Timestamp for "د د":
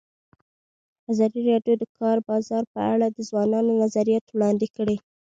1.77-1.83